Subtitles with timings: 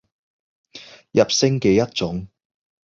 [1.11, 2.27] 入聲嘅一種